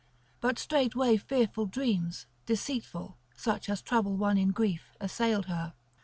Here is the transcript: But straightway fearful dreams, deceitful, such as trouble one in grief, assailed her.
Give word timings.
But 0.39 0.57
straightway 0.57 1.17
fearful 1.17 1.67
dreams, 1.67 2.25
deceitful, 2.47 3.19
such 3.35 3.69
as 3.69 3.83
trouble 3.83 4.17
one 4.17 4.35
in 4.39 4.49
grief, 4.49 4.95
assailed 4.99 5.45
her. 5.45 5.75